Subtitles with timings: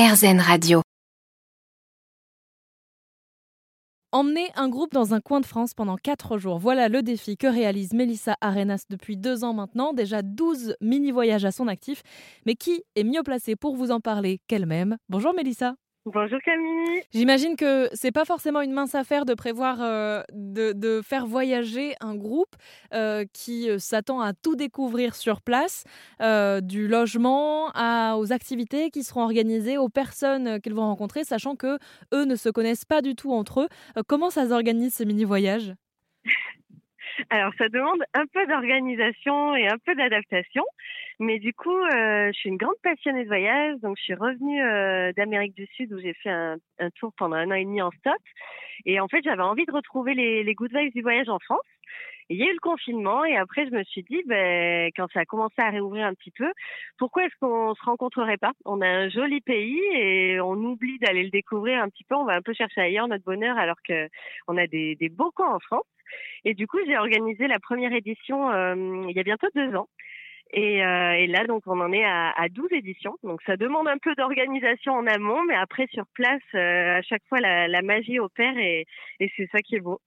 [0.00, 0.80] RZN Radio.
[4.12, 7.46] Emmener un groupe dans un coin de France pendant 4 jours, voilà le défi que
[7.46, 12.02] réalise Mélissa Arenas depuis deux ans maintenant, déjà 12 mini-voyages à son actif.
[12.46, 14.96] Mais qui est mieux placé pour vous en parler qu'elle-même?
[15.10, 15.74] Bonjour Mélissa
[16.06, 17.02] Bonjour Camille.
[17.12, 22.14] J'imagine que c'est pas forcément une mince affaire de prévoir euh, de, faire voyager un
[22.14, 22.56] groupe
[22.94, 25.84] euh, qui euh, s'attend à tout découvrir sur place,
[26.62, 27.66] du logement
[28.16, 31.78] aux activités qui seront organisées, aux personnes qu'ils vont rencontrer, sachant que
[32.14, 33.68] eux ne se connaissent pas du tout entre eux.
[34.06, 35.74] comment ça s'organise ce mini voyage
[37.30, 40.64] alors, ça demande un peu d'organisation et un peu d'adaptation.
[41.20, 43.76] Mais du coup, euh, je suis une grande passionnée de voyage.
[43.82, 47.36] Donc, je suis revenue euh, d'Amérique du Sud où j'ai fait un, un, tour pendant
[47.36, 48.18] un an et demi en stop.
[48.84, 51.60] Et en fait, j'avais envie de retrouver les, les good vibes du voyage en France.
[52.30, 55.20] il y a eu le confinement et après, je me suis dit, ben, quand ça
[55.20, 56.50] a commencé à réouvrir un petit peu,
[56.98, 58.52] pourquoi est-ce qu'on se rencontrerait pas?
[58.64, 62.16] On a un joli pays et on oublie d'aller le découvrir un petit peu.
[62.16, 64.08] On va un peu chercher ailleurs notre bonheur alors que
[64.48, 65.84] on a des, des beaux camps en France.
[66.44, 68.74] Et du coup, j'ai organisé la première édition euh,
[69.08, 69.88] il y a bientôt deux ans.
[70.52, 73.16] Et, euh, et, là, donc, on en est à, à 12 éditions.
[73.22, 77.22] Donc, ça demande un peu d'organisation en amont, mais après, sur place, euh, à chaque
[77.28, 78.86] fois, la, la magie opère et,
[79.20, 80.00] et c'est ça qui est beau.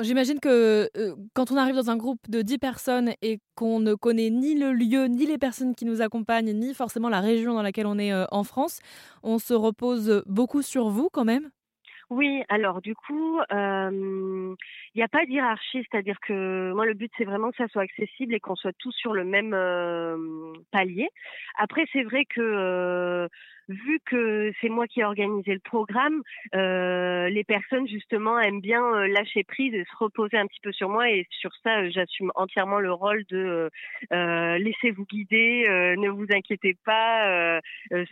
[0.00, 0.88] J'imagine que
[1.34, 4.72] quand on arrive dans un groupe de 10 personnes et qu'on ne connaît ni le
[4.72, 8.12] lieu, ni les personnes qui nous accompagnent, ni forcément la région dans laquelle on est
[8.30, 8.78] en France,
[9.24, 11.50] on se repose beaucoup sur vous quand même?
[12.10, 13.40] Oui, alors du coup,
[14.98, 17.68] il n'y a pas de hiérarchie, c'est-à-dire que moi le but c'est vraiment que ça
[17.68, 19.56] soit accessible et qu'on soit tous sur le même
[20.72, 21.08] palier.
[21.56, 23.28] Après c'est vrai que
[23.68, 26.22] vu que c'est moi qui ai organisé le programme,
[26.54, 30.72] euh, les personnes justement aiment bien euh, lâcher prise et se reposer un petit peu
[30.72, 33.70] sur moi et sur ça euh, j'assume entièrement le rôle de
[34.12, 35.66] euh, laissez-vous guider,
[35.98, 37.60] ne vous inquiétez pas,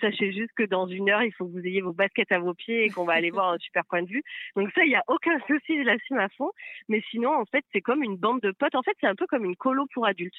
[0.01, 2.55] sachez juste que dans une heure il faut que vous ayez vos baskets à vos
[2.55, 4.23] pieds et qu'on va aller voir un super point de vue.
[4.57, 6.51] Donc ça il y a aucun souci, je l'assume à fond.
[6.89, 8.75] Mais sinon en fait c'est comme une bande de potes.
[8.75, 10.35] En fait c'est un peu comme une colo pour adultes.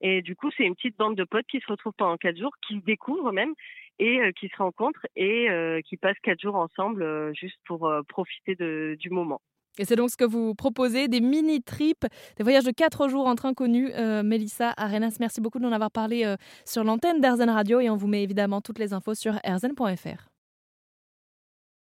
[0.00, 2.52] Et du coup, c'est une petite bande de potes qui se retrouvent pendant quatre jours,
[2.66, 3.54] qui découvrent même
[3.98, 7.90] et euh, qui se rencontrent et euh, qui passent quatre jours ensemble euh, juste pour
[8.08, 9.40] profiter du moment.
[9.78, 13.44] Et c'est donc ce que vous proposez, des mini-trips, des voyages de quatre jours entre
[13.44, 13.90] inconnus.
[14.24, 18.06] Mélissa Arenas, merci beaucoup de nous avoir parlé sur l'antenne d'Airzen Radio et on vous
[18.06, 20.35] met évidemment toutes les infos sur airzen.fr.